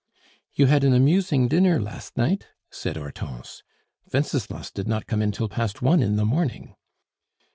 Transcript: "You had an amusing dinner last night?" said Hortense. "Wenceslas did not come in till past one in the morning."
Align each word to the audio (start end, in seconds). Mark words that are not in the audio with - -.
"You 0.55 0.65
had 0.65 0.83
an 0.83 0.93
amusing 0.95 1.47
dinner 1.47 1.79
last 1.79 2.17
night?" 2.17 2.47
said 2.71 2.97
Hortense. 2.97 3.61
"Wenceslas 4.11 4.71
did 4.71 4.87
not 4.87 5.05
come 5.05 5.21
in 5.21 5.31
till 5.31 5.47
past 5.47 5.83
one 5.83 6.01
in 6.01 6.15
the 6.15 6.25
morning." 6.25 6.73